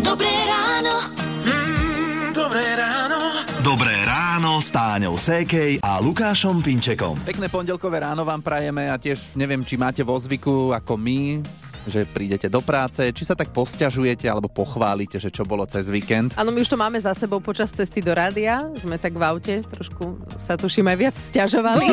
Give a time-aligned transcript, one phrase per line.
[0.00, 1.12] Dobré ráno.
[1.44, 3.18] Mm, dobré ráno.
[3.60, 7.20] Dobré ráno s Táňou Sékej a Lukášom Pinčekom.
[7.20, 11.44] Pekné pondelkové ráno vám prajeme a tiež neviem, či máte vo zvyku ako my
[11.86, 16.34] že prídete do práce, či sa tak posťažujete alebo pochválite, že čo bolo cez víkend.
[16.34, 18.66] Áno, my už to máme za sebou počas cesty do rádia.
[18.74, 21.88] Sme tak v aute, trošku sa tuším aj viac stiažovali.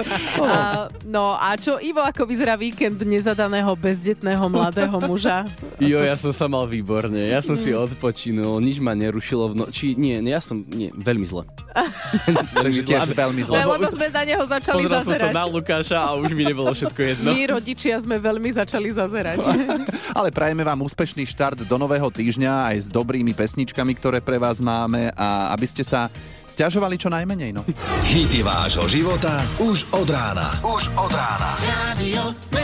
[0.46, 5.44] a, no a čo Ivo, ako vyzerá víkend nezadaného bezdetného mladého muža?
[5.82, 7.18] Jo, ja som sa mal výborne.
[7.26, 9.98] Ja som si odpočinul, nič ma nerušilo v noči.
[9.98, 11.42] Nie, ja som, nie, veľmi zle.
[12.62, 13.02] veľmi zle.
[13.10, 13.56] Veľmi zle.
[13.66, 15.34] Lebo sme na neho začali Pozrel zazerať.
[15.34, 17.34] som sa na Lukáša a už mi nebolo všetko jedno.
[17.34, 19.31] My rodičia sme veľmi začali zazerať.
[20.18, 24.60] Ale prajeme vám úspešný štart do nového týždňa aj s dobrými pesničkami, ktoré pre vás
[24.60, 26.12] máme a aby ste sa
[26.46, 27.50] stiažovali čo najmenej.
[27.56, 27.64] No.
[28.04, 30.52] Hity vášho života už od rána.
[30.60, 31.56] Už od rána.
[31.64, 32.61] Radio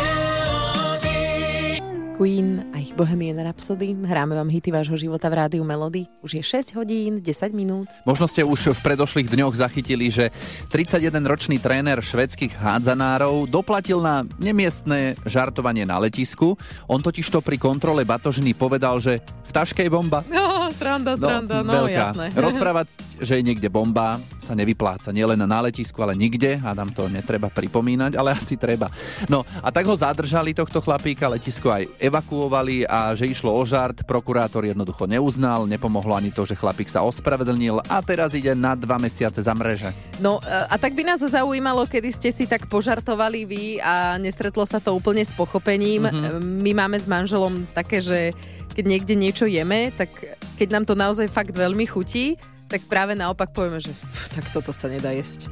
[2.18, 3.94] Queen a ich Bohemian Rhapsody.
[3.94, 6.10] Hráme vám hity vášho života v rádiu Melody.
[6.18, 7.86] Už je 6 hodín, 10 minút.
[8.02, 10.34] Možno ste už v predošlých dňoch zachytili, že
[10.66, 16.58] 31-ročný tréner švedských hádzanárov doplatil na nemiestné žartovanie na letisku.
[16.90, 20.26] On totižto pri kontrole batožiny povedal, že v taške je bomba.
[20.26, 22.02] No, stranda, stranda, no, no veľká.
[22.02, 22.26] jasné.
[22.34, 22.86] Rozprávať,
[23.22, 25.14] že je niekde bomba, sa nevypláca.
[25.14, 26.58] Nielen na letisku, ale nikde.
[26.58, 28.90] Hádam to netreba pripomínať, ale asi treba.
[29.30, 34.02] No a tak ho zadržali tohto chlapíka, letisko aj evakuovali a že išlo o žart,
[34.08, 38.96] prokurátor jednoducho neuznal, nepomohlo ani to, že chlapík sa ospravedlnil a teraz ide na dva
[38.96, 39.92] mesiace za mreže.
[40.18, 44.80] No a tak by nás zaujímalo, kedy ste si tak požartovali vy a nestretlo sa
[44.80, 46.08] to úplne s pochopením.
[46.08, 46.64] Mm-hmm.
[46.64, 48.32] My máme s manželom také, že
[48.72, 50.08] keď niekde niečo jeme, tak
[50.56, 54.70] keď nám to naozaj fakt veľmi chutí, tak práve naopak povieme, že pf, tak toto
[54.70, 55.50] sa nedá jesť.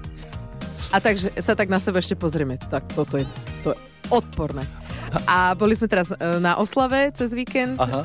[0.95, 3.27] A takže sa tak na seba ešte pozrieme, tak toto je,
[3.67, 3.79] to je
[4.15, 4.63] odporné.
[5.25, 7.81] A boli sme teraz e, na oslave cez víkend.
[7.81, 8.01] Aha.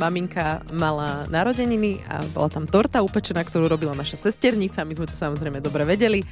[0.00, 4.86] maminka mala narodeniny a bola tam torta upečená, ktorú robila naša sesternica.
[4.88, 6.24] My sme to samozrejme dobre vedeli.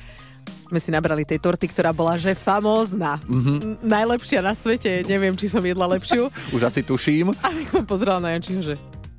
[0.71, 3.19] Sme si nabrali tej torty, ktorá bola že famózna.
[3.27, 3.83] Mm-hmm.
[3.83, 5.03] Najlepšia na svete.
[5.05, 6.31] Neviem, či som jedla lepšiu.
[6.57, 7.35] Už asi tuším.
[7.43, 8.75] A tak som pozrela na Jančiho, že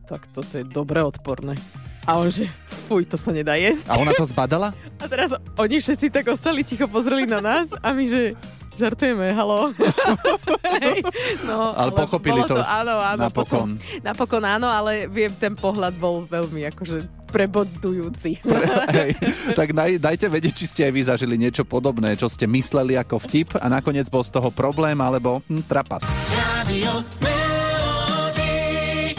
[0.07, 1.59] tak toto je dobre odporné.
[2.07, 2.47] A on že,
[2.87, 3.91] fuj, to sa nedá jesť.
[3.91, 4.71] A ona to zbadala?
[5.03, 8.33] A teraz oni všetci tak ostali ticho, pozreli na nás a my, že
[8.77, 9.73] žartujeme, halo.
[10.85, 11.01] Hej,
[11.43, 13.75] no, Ale lebo pochopili bolo to áno, áno, napokon.
[13.75, 18.39] Potom, napokon áno, ale viem, ten pohľad bol veľmi akože prebodujúci.
[18.97, 19.11] Hej,
[19.57, 23.19] tak daj, dajte vedieť, či ste aj vy zažili niečo podobné, čo ste mysleli ako
[23.19, 26.05] vtip a nakoniec bol z toho problém alebo hm, trapas.
[26.31, 27.03] Radio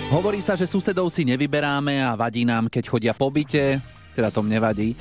[0.09, 3.77] Hovorí sa, že susedov si nevyberáme a vadí nám, keď chodia po byte,
[4.19, 4.99] teda tom nevadí.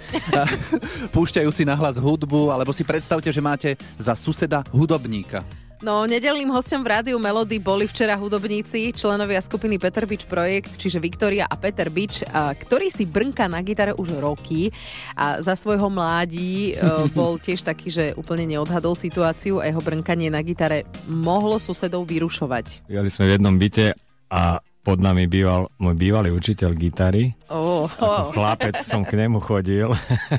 [1.15, 5.41] Púšťajú si nahlas hudbu, alebo si predstavte, že máte za suseda hudobníka.
[5.77, 10.97] No, nedelným hostom v rádiu Melody boli včera hudobníci, členovia skupiny Peter Beach Projekt, čiže
[10.97, 14.73] Viktoria a Peter a, ktorý si brnka na gitare už roky
[15.13, 16.81] a za svojho mládí e,
[17.17, 22.89] bol tiež taký, že úplne neodhadol situáciu a jeho brnkanie na gitare mohlo susedov vyrušovať.
[22.89, 23.93] Bývali sme v jednom byte
[24.33, 24.57] a
[24.87, 27.35] pod nami býval môj bývalý učiteľ gitary.
[27.51, 29.91] Oh, Ako chlapec som k nemu chodil.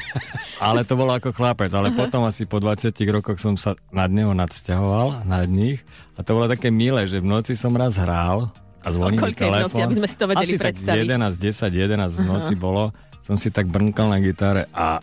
[0.65, 1.69] ale to bolo ako chlapec.
[1.77, 5.85] Ale potom asi po 20 rokoch som sa nad neho nadsťahoval, nad nich.
[6.17, 8.49] A to bolo také milé, že v noci som raz hral
[8.81, 9.85] a zvoní mi koľkej noci, telefón.
[9.85, 11.05] aby sme si to vedeli asi predstaviť.
[11.05, 12.85] tak 11, 10, 11 v noci bolo.
[13.21, 14.97] Som si tak brnkal na gitare a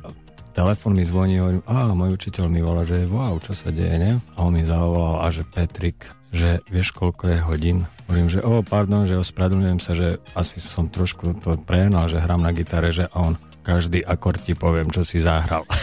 [0.56, 4.12] telefon mi zvoní, hovorím, a môj učiteľ mi volá, že wow, čo sa deje, ne?
[4.40, 7.78] A on mi zavolal, a že Petrik, že vieš, koľko je hodín?
[8.08, 12.40] Hovorím, že o, pardon, že ospravedlňujem sa, že asi som trošku to prehnal, že hrám
[12.40, 13.36] na gitare, že on
[13.68, 15.68] každý akord ti poviem, čo si zahral.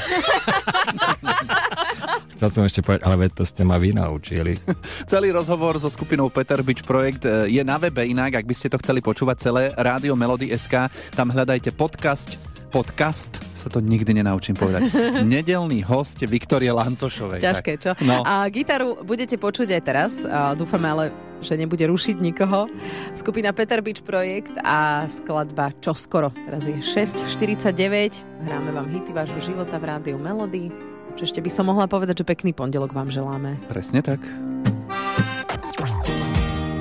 [2.39, 4.59] Chcel som ešte povedať, ale veď to ste ma vy naučili.
[5.11, 8.67] Celý rozhovor so skupinou Peter Beach Projekt e, je na webe inak, ak by ste
[8.67, 14.57] to chceli počúvať celé, Rádio Melody SK, tam hľadajte podcast, podcast, sa to nikdy nenaučím
[14.57, 14.89] povedať,
[15.37, 17.45] nedelný host Viktorie Lancošovej.
[17.45, 17.93] Ťažké, čo?
[18.01, 18.25] No.
[18.25, 20.13] A gitaru budete počuť aj teraz.
[20.25, 21.05] A dúfame ale,
[21.45, 22.73] že nebude rušiť nikoho.
[23.13, 26.33] Skupina Peter Beach Projekt a skladba Čoskoro.
[26.33, 28.49] Teraz je 6.49.
[28.49, 30.73] Hráme vám hity vášho života v rádiu Melody.
[31.21, 33.61] Čo ešte by som mohla povedať, že pekný pondelok vám želáme.
[33.69, 34.25] Presne tak.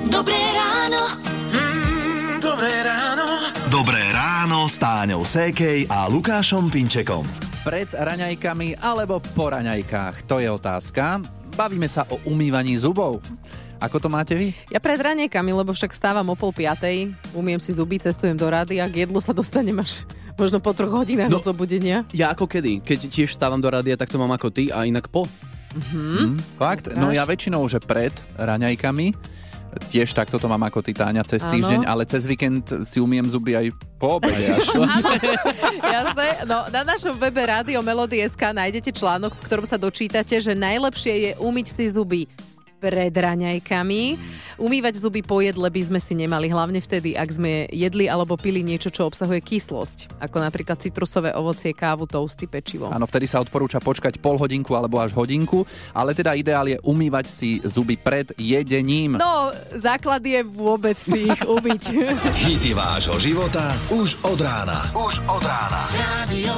[0.08, 0.61] Dobré ráno.
[4.42, 7.22] Ráno s Táňou Sékej a Lukášom Pinčekom.
[7.62, 11.22] Pred raňajkami alebo po raňajkách, to je otázka.
[11.54, 13.22] Bavíme sa o umývaní zubov.
[13.78, 14.50] Ako to máte vy?
[14.66, 18.82] Ja pred ranejkami, lebo však stávam o pol piatej, umiem si zuby, cestujem do rády
[18.82, 21.38] a k jedlu sa dostanem až možno po troch hodinách No.
[21.38, 22.02] od zobudenia.
[22.10, 22.82] Ja ako kedy?
[22.82, 25.30] Keď tiež stávam do rádia, tak to mám ako ty a inak po.
[25.94, 26.34] Hm?
[26.58, 26.90] Fakt?
[26.98, 28.10] No ja väčšinou, že pred
[28.42, 29.14] raňajkami,
[29.72, 31.56] Tiež takto to mám ako ty, Táňa, cez Áno.
[31.56, 33.66] týždeň, ale cez víkend si umiem zuby aj
[33.96, 34.52] po obede.
[34.52, 34.68] až.
[35.96, 36.26] Jasné.
[36.44, 41.30] No, na našom webe Rádio Melody.sk nájdete článok, v ktorom sa dočítate, že najlepšie je
[41.40, 42.28] umyť si zuby
[42.82, 44.02] pred raňajkami.
[44.62, 48.62] Umývať zuby po jedle by sme si nemali, hlavne vtedy, ak sme jedli alebo pili
[48.62, 52.86] niečo, čo obsahuje kyslosť, ako napríklad citrusové ovocie, kávu, toasty, pečivo.
[52.86, 57.26] Áno, vtedy sa odporúča počkať pol hodinku alebo až hodinku, ale teda ideál je umývať
[57.26, 59.18] si zuby pred jedením.
[59.18, 61.82] No, základ je vôbec si ich umyť.
[62.46, 64.86] Hity vášho života už od rána.
[64.94, 65.90] Už od rána.
[65.90, 66.54] Radio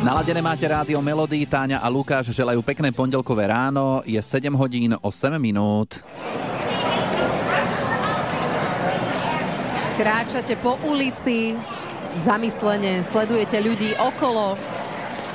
[0.00, 5.36] Naladené máte rádio Melody, Táňa a Lukáš želajú pekné pondelkové ráno, je 7 hodín 8
[5.36, 6.00] minút.
[10.00, 11.52] Kráčate po ulici,
[12.16, 14.56] zamyslene sledujete ľudí okolo.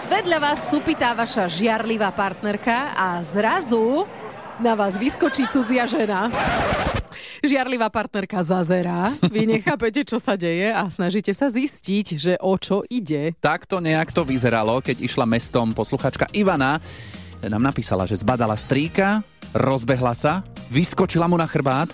[0.09, 4.09] Vedľa vás cupitá vaša žiarlivá partnerka a zrazu
[4.57, 6.33] na vás vyskočí cudzia žena.
[7.43, 12.81] Žiarlivá partnerka zazerá, vy nechápete, čo sa deje a snažíte sa zistiť, že o čo
[12.87, 13.35] ide.
[13.39, 16.79] Takto nejak to vyzeralo, keď išla mestom posluchačka Ivana.
[17.45, 19.21] Nám napísala, že zbadala strýka,
[19.53, 20.41] rozbehla sa,
[20.73, 21.93] vyskočila mu na chrbát,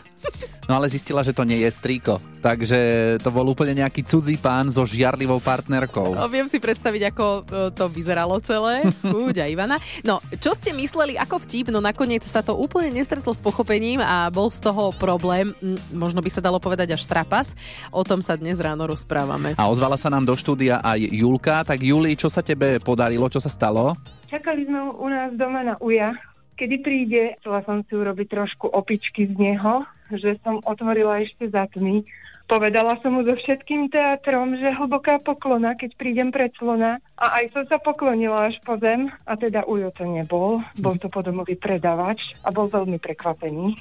[0.71, 2.23] no ale zistila, že to nie je strýko.
[2.41, 2.79] Takže
[3.19, 6.15] to bol úplne nejaký cudzí pán so žiarlivou partnerkou.
[6.15, 7.41] No, viem si predstaviť, ako e,
[7.75, 8.87] to vyzeralo celé.
[9.03, 9.77] Fúďa Ivana.
[10.01, 14.31] No, čo ste mysleli ako vtip, no nakoniec sa to úplne nestretlo s pochopením a
[14.33, 17.53] bol z toho problém, mm, možno by sa dalo povedať až trapas.
[17.93, 19.53] O tom sa dnes ráno rozprávame.
[19.59, 21.61] A ozvala sa nám do štúdia aj Julka.
[21.67, 23.93] Tak Juli, čo sa tebe podarilo, čo sa stalo?
[24.31, 26.15] Čakali sme u nás doma na uja.
[26.55, 29.83] Kedy príde, chcela som si urobiť trošku opičky z neho,
[30.17, 32.03] že som otvorila ešte za tmy.
[32.51, 36.99] Povedala som mu so všetkým teatrom, že hlboká poklona, keď prídem pred slona.
[37.15, 39.07] A aj som sa poklonila až po zem.
[39.23, 40.59] A teda ujo to nebol.
[40.75, 43.71] Bol to podomový predavač a bol veľmi prekvapený.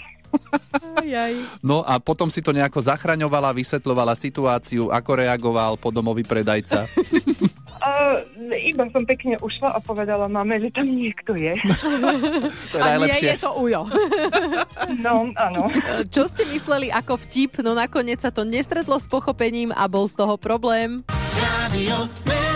[1.67, 6.87] No a potom si to nejako zachraňovala, vysvetľovala situáciu, ako reagoval podomový predajca.
[7.81, 8.21] A
[8.61, 11.57] iba som pekne ušla a povedala mame, že tam niekto je.
[12.73, 13.83] To je A nie je to ujo.
[15.01, 15.71] No, áno.
[16.13, 20.19] Čo ste mysleli ako vtip, no nakoniec sa to nestretlo s pochopením a bol z
[20.19, 21.07] toho problém.
[21.41, 22.50] Radio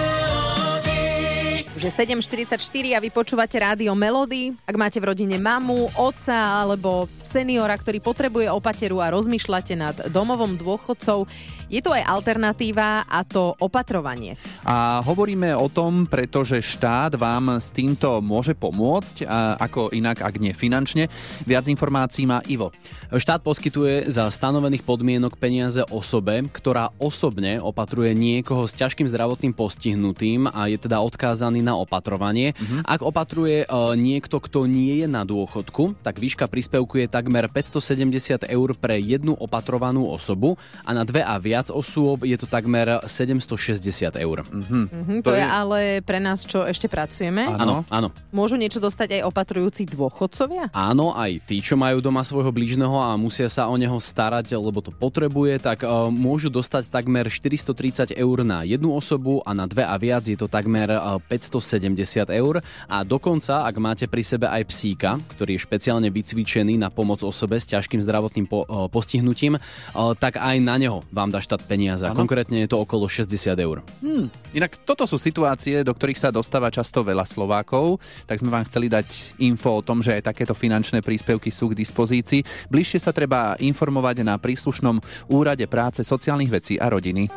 [1.85, 4.57] Je 7.44 a vy počúvate rádio Melody.
[4.65, 10.57] Ak máte v rodine mamu, otca alebo seniora, ktorý potrebuje opateru a rozmýšľate nad domovom
[10.57, 11.29] dôchodcov,
[11.69, 14.41] je tu aj alternatíva a to opatrovanie.
[14.65, 20.41] A hovoríme o tom, pretože štát vám s týmto môže pomôcť, a ako inak, ak
[20.41, 21.13] nie finančne.
[21.45, 22.73] Viac informácií má Ivo.
[23.13, 30.49] Štát poskytuje za stanovených podmienok peniaze osobe, ktorá osobne opatruje niekoho s ťažkým zdravotným postihnutým
[30.49, 32.55] a je teda odkázaný na opatrovanie.
[32.83, 38.47] Ak opatruje e, niekto, kto nie je na dôchodku, tak výška príspevku je takmer 570
[38.47, 44.15] eur pre jednu opatrovanú osobu a na dve a viac osôb je to takmer 760
[44.17, 44.45] eur.
[44.49, 47.47] Mhm, To to, je je- ale pre nás, čo ešte pracujeme.
[47.51, 47.83] Áno.
[47.91, 48.09] Áno.
[48.31, 50.71] Môžu niečo dostať aj opatrujúci dôchodcovia?
[50.73, 54.81] Áno, aj tí, čo majú doma svojho blížneho a musia sa o neho starať, lebo
[54.81, 59.85] to potrebuje, tak uh, môžu dostať takmer 430 eur na jednu osobu a na dve
[59.85, 61.19] a viac je to takmer uh,
[61.61, 62.59] 570 eur.
[62.91, 67.59] A dokonca, ak máte pri sebe aj psíka, ktorý je špeciálne vycvičený na pomoc osobe
[67.61, 72.03] s ťažkým zdravotným po, uh, postihnutím, uh, tak aj na neho vám dá štát peniaze.
[72.03, 72.19] A Áno.
[72.19, 73.87] Konkrétne je to okolo 60 eur.
[74.03, 74.27] Hm.
[74.55, 78.91] Inak toto sú situácie, do ktorých sa dostáva často veľa Slovákov, tak sme vám chceli
[78.91, 82.71] dať info o tom, že aj takéto finančné príspevky sú k dispozícii.
[82.71, 84.99] Bližšie sa treba informovať na príslušnom
[85.31, 87.31] úrade práce, sociálnych vecí a rodiny.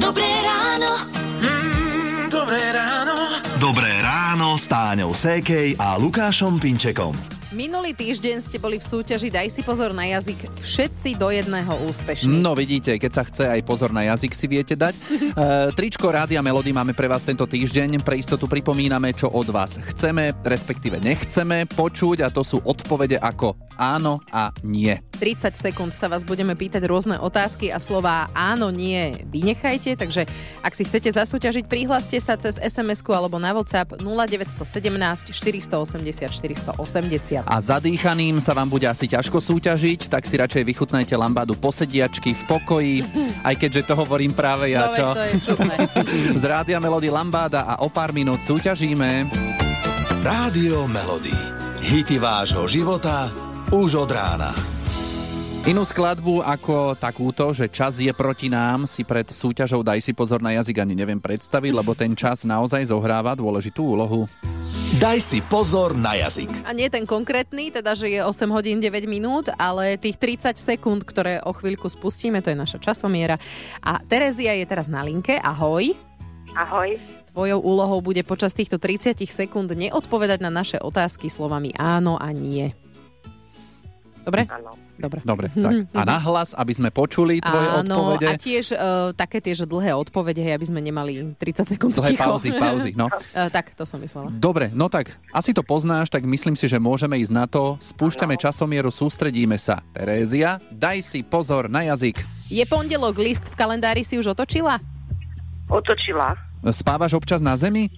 [0.00, 0.39] Dobré
[3.60, 7.39] Dobré ráno s Táňou Sékej a Lukášom Pinčekom.
[7.50, 12.30] Minulý týždeň ste boli v súťaži Daj si pozor na jazyk všetci do jedného úspešní.
[12.30, 14.94] No vidíte, keď sa chce aj pozor na jazyk si viete dať.
[15.30, 18.02] E, tričko Rádia Melody máme pre vás tento týždeň.
[18.02, 23.54] Pre istotu pripomíname, čo od vás chceme, respektíve nechceme počuť a to sú odpovede ako
[23.78, 24.98] áno a nie.
[25.16, 30.26] 30 sekúnd sa vás budeme pýtať rôzne otázky a slová áno, nie vynechajte, takže
[30.66, 37.39] ak si chcete zasúťažiť, prihláste sa cez sms alebo na WhatsApp 0917 480 480.
[37.46, 42.42] A zadýchaným sa vám bude asi ťažko súťažiť, tak si radšej vychutnajte lambádu posediačky v
[42.48, 42.96] pokoji,
[43.44, 45.06] aj keďže to hovorím práve ja, no, čo?
[45.14, 45.76] to je čudné.
[46.40, 49.28] Z Rádia Melody Lambáda a o pár minút súťažíme.
[50.20, 51.32] Rádio Melody.
[51.80, 53.32] Hity vášho života
[53.72, 54.52] už od rána.
[55.68, 60.40] Inú skladbu ako takúto, že čas je proti nám, si pred súťažou Daj si pozor
[60.40, 64.24] na jazyk ani neviem predstaviť, lebo ten čas naozaj zohráva dôležitú úlohu.
[65.00, 66.68] Daj si pozor na jazyk.
[66.68, 71.08] A nie ten konkrétny, teda, že je 8 hodín 9 minút, ale tých 30 sekúnd,
[71.08, 73.40] ktoré o chvíľku spustíme, to je naša časomiera.
[73.80, 75.40] A Terezia je teraz na linke.
[75.40, 75.96] Ahoj.
[76.52, 77.00] Ahoj.
[77.32, 82.68] Tvojou úlohou bude počas týchto 30 sekúnd neodpovedať na naše otázky slovami áno a nie.
[84.28, 84.52] Dobre?
[84.52, 84.89] Áno.
[85.00, 85.20] Dobre.
[85.24, 85.72] Dobre, tak.
[86.00, 88.26] A nahlas, aby sme počuli tvoje Áno, odpovede.
[88.28, 88.78] a tiež uh,
[89.16, 92.22] také tie, že dlhé odpovede, hej, aby sme nemali 30 sekúnd Dlhé ticho.
[92.28, 93.08] pauzy, pauzy, no.
[93.08, 94.28] Uh, tak, to som myslela.
[94.36, 97.80] Dobre, no tak asi to poznáš, tak myslím si, že môžeme ísť na to.
[97.80, 99.80] Spúšťame časomieru, sústredíme sa.
[99.96, 102.20] Terézia, daj si pozor na jazyk.
[102.52, 104.76] Je pondelok, list v kalendári si už otočila?
[105.70, 106.36] Otočila.
[106.60, 107.88] Spávaš občas na zemi?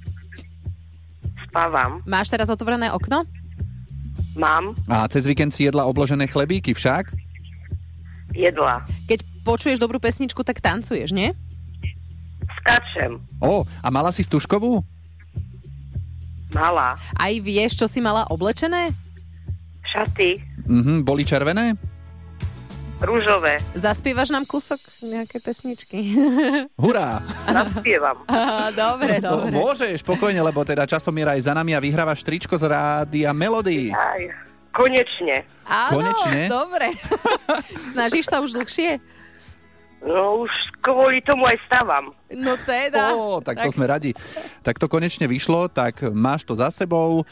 [1.50, 2.00] Spávam.
[2.06, 3.26] Máš teraz otvorené okno?
[4.32, 4.72] Mám.
[4.88, 7.12] A cez víkend si jedla obložené chlebíky však?
[8.32, 8.88] Jedla.
[9.04, 11.36] Keď počuješ dobrú pesničku, tak tancuješ, nie?
[12.62, 13.20] Skačem.
[13.44, 14.80] Ó, a mala si stužkovú?
[16.52, 16.96] Mala.
[17.16, 18.92] Aj vieš, čo si mala oblečené?
[19.84, 20.40] Šaty.
[20.64, 21.76] Mhm, boli červené?
[23.02, 23.58] Rúžové.
[23.74, 26.14] Zaspievaš nám kúsok nejaké pesničky?
[26.82, 27.18] Hurá!
[27.44, 28.22] Zaspievam.
[28.30, 29.50] Á, dobre, No, dobre.
[29.50, 33.90] môžeš, spokojne, lebo teda časomiera aj za nami a vyhrávaš tričko z rádia Melody.
[33.90, 34.22] Aj.
[34.70, 35.42] Konečne.
[35.66, 36.46] Áno, Konečne?
[36.46, 36.94] dobre.
[37.92, 39.02] Snažíš sa už dlhšie?
[40.02, 42.10] No už kvôli tomu aj stávam.
[42.28, 43.14] No teda.
[43.14, 44.14] Ó, tak to sme radi.
[44.62, 47.22] Tak to konečne vyšlo, tak máš to za sebou.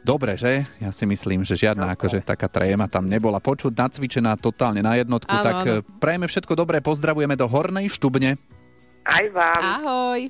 [0.00, 0.64] Dobre, že?
[0.80, 5.28] Ja si myslím, že žiadna akože taká tréma tam nebola počuť, nacvičená totálne na jednotku.
[5.28, 5.68] Áno, tak áno.
[5.68, 8.40] eh, prajeme všetko dobré, pozdravujeme do Hornej Štubne.
[9.04, 9.60] Aj vám.
[9.60, 10.20] Ahoj.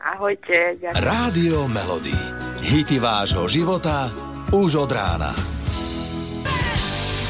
[0.00, 0.80] Ahojte.
[0.80, 0.96] Ďakujem.
[0.98, 2.16] Rádio Melody.
[2.64, 4.08] Hity vášho života
[4.50, 5.30] už od rána.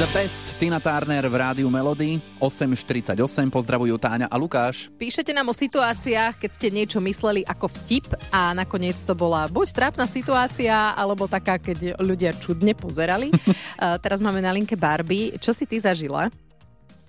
[0.00, 3.16] The Best, Tina Turner v rádiu Melody, 8.48,
[3.48, 4.92] pozdravujú Táňa a Lukáš.
[5.00, 9.72] Píšete nám o situáciách, keď ste niečo mysleli ako vtip a nakoniec to bola buď
[9.72, 13.32] trápna situácia, alebo taká, keď ľudia čudne pozerali.
[13.32, 15.32] uh, teraz máme na linke Barbie.
[15.40, 16.28] Čo si ty zažila?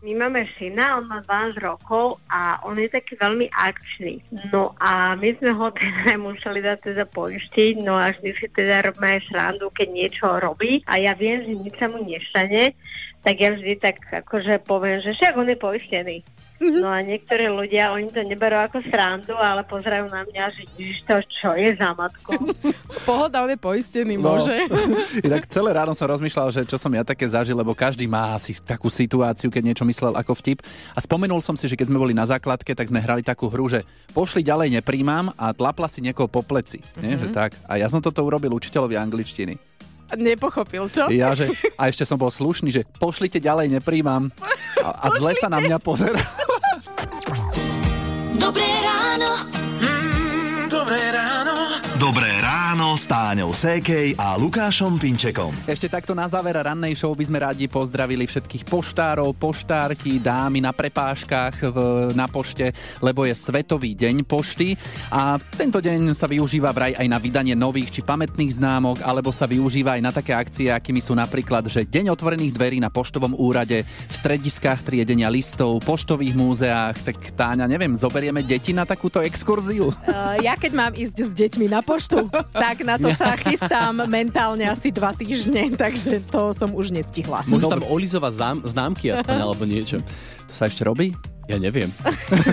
[0.01, 4.17] My máme syna, on má 12 rokov a on je taký veľmi akčný.
[4.49, 8.89] No a my sme ho teda museli dať teda poistiť, no a vždy si teda
[8.89, 12.73] robíme srandu, keď niečo robí a ja viem, že nič sa mu nestane,
[13.21, 16.17] tak ja vždy tak akože poviem, že však on je poistený.
[16.61, 20.99] No a niektorí ľudia, oni to neberú ako srandu, ale pozerajú na mňa, že ježiš
[21.03, 22.37] to, čo je za matku.
[23.09, 24.37] Pohoda, on je poistený, No.
[24.37, 24.53] môže.
[25.27, 28.53] Inak celé ráno som rozmýšľal, že čo som ja také zažil, lebo každý má asi
[28.55, 30.61] takú situáciu, keď niečo myslel ako vtip.
[30.93, 33.65] A spomenul som si, že keď sme boli na základke, tak sme hrali takú hru,
[33.65, 33.81] že
[34.13, 36.77] pošli ďalej nepríjmam a tlapla si niekoho po pleci.
[36.77, 37.01] Mm-hmm.
[37.01, 37.57] Nie, že tak.
[37.65, 39.57] A ja som toto urobil učiteľovi angličtiny.
[40.17, 41.07] Nepochopil, čo?
[41.07, 44.31] Ja, že, a ešte som bol slušný, že pošlite ďalej nepríjmam.
[44.81, 46.19] A, a zle sa na mňa pozera.
[48.35, 49.31] Dobré ráno.
[49.79, 51.55] Mm, dobré ráno.
[52.01, 52.40] Dobré
[52.91, 55.55] ráno s Táňou Sékej a Lukášom Pinčekom.
[55.63, 60.75] Ešte takto na záver rannej show by sme radi pozdravili všetkých poštárov, poštárky, dámy na
[60.75, 61.77] prepážkach v,
[62.11, 64.75] na pošte, lebo je Svetový deň pošty
[65.07, 69.47] a tento deň sa využíva vraj aj na vydanie nových či pamätných známok, alebo sa
[69.47, 73.87] využíva aj na také akcie, akými sú napríklad, že Deň otvorených dverí na poštovom úrade,
[73.87, 77.07] v strediskách triedenia listov, poštových múzeách.
[77.07, 79.95] Tak Táňa, neviem, zoberieme deti na takúto exkurziu?
[80.03, 84.65] Uh, ja keď mám ísť s deťmi na poštu, tak na to sa chystám mentálne
[84.67, 87.45] asi dva týždne, takže to som už nestihla.
[87.47, 90.01] Môžu tam olizovať zám, známky aspoň, alebo niečo.
[90.49, 91.15] To sa ešte robí?
[91.49, 91.91] Ja neviem.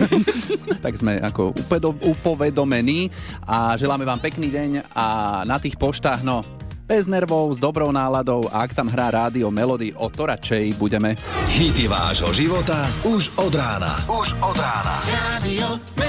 [0.85, 3.13] tak sme ako upedo- upovedomení
[3.47, 5.07] a želáme vám pekný deň a
[5.47, 6.43] na tých poštách, no,
[6.89, 11.21] bez nervov, s dobrou náladou a ak tam hrá rádio Melody, o to radšej budeme.
[11.53, 13.93] Hity vášho života už od rána.
[14.09, 14.97] Už od rána.
[15.05, 15.69] Rádio
[16.01, 16.08] Melody.